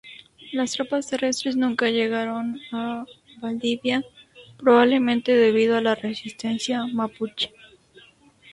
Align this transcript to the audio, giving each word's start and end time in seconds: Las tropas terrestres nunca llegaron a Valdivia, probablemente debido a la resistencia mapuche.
Las 0.51 0.71
tropas 0.71 1.07
terrestres 1.09 1.55
nunca 1.55 1.91
llegaron 1.91 2.59
a 2.71 3.05
Valdivia, 3.39 4.03
probablemente 4.57 5.37
debido 5.37 5.77
a 5.77 5.81
la 5.81 5.93
resistencia 5.93 6.87
mapuche. 6.87 7.53